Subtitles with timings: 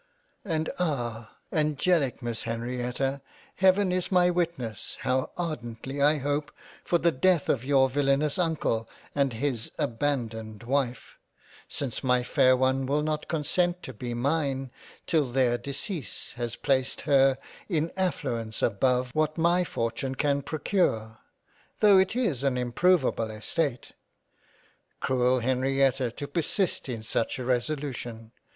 [0.43, 1.35] And ah!
[1.53, 3.21] Angelic Miss Henrietta
[3.57, 6.51] Heaven is my witness how ardently I do hope
[6.83, 11.19] for the death of your villanous Uncle and his abandoned Wife,
[11.67, 14.71] since my fair one will not consent to be mine
[15.05, 17.37] till their decease has placed her
[17.69, 21.19] in affluence above what my fortune can procure—.
[21.79, 23.91] Though it is an improvable Estate—.
[24.99, 28.31] Cruel Henrietta to persist in such a resolution